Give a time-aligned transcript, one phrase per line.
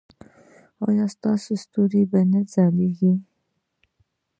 [0.87, 3.13] ایا ستاسو ستوري به نه ځلیږي؟